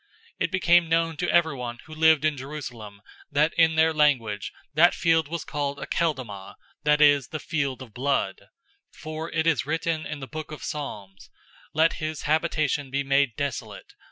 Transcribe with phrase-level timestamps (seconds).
[0.03, 0.07] 001:019
[0.39, 5.27] It became known to everyone who lived in Jerusalem that in their language that field
[5.27, 8.47] was called 'Akeldama,' that is, 'The field of blood.'
[8.95, 11.29] 001:020 For it is written in the book of Psalms,
[11.75, 13.93] 'Let his habitation be made desolate.